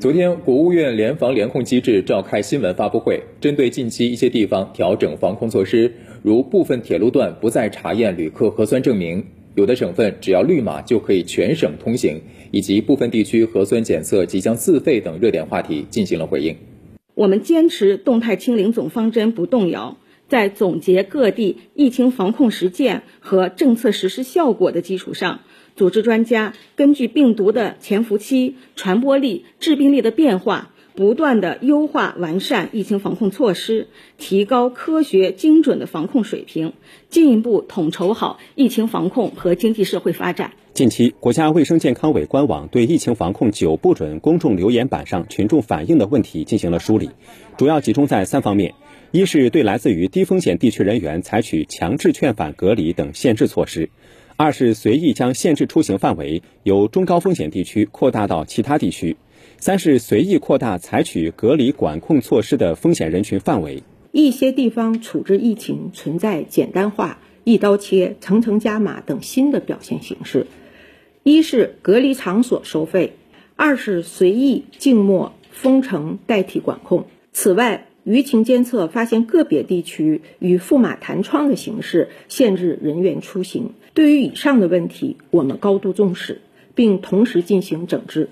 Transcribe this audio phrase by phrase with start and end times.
[0.00, 9.22] 昨天，国务院联防联控机制召开新闻发布会，针对近期一些地方调整防控措施，如部分铁路段不再查验旅客核酸证明，
[9.56, 16.56] 有的省份只要绿码就可以全省通行，以及部分地区核酸检测即将自费等热点话题进行了回应。
[17.14, 19.98] 我们坚持动态清零总方针不动摇，
[20.30, 25.40] 在总结各地疫情防控实践和政策实施效果的基础上。
[25.76, 36.74] 组织专家根据病毒的潜伏期、传播力、致病力的变化，不断的优化完善疫情防控措施，提高科学精准的防控水平，
[37.08, 40.52] 进一步统筹好疫情防控和经济社会发展。
[40.74, 47.10] 近期，国家卫生健康委官网对疫情防控九不准公众留言板上群众反映的问题进行了梳理，
[47.56, 48.74] 主要集中在三方面：
[49.12, 53.90] 一是对来自于低风险地区人员采取强制劝返、隔离等限制措施。
[54.36, 59.16] 二是随意将限制出行范围由中高风险地区扩大到其他地区，
[59.58, 63.82] 三是随意扩大采取隔离管控措施的风险人群范围。
[64.12, 70.46] 一些地方处置疫情存在简单化、一刀切、层层加码等新的表现形式。
[71.24, 73.14] 一是隔离场所收费，
[73.56, 77.06] 二是随意静默封城代替管控。
[77.32, 83.70] 此外，舆情监测发现个别地区以驸马弹窗的形式限制人员出行。
[83.94, 86.40] 对于以上的问题，我们高度重视，
[86.74, 88.28] 并同时进行整治。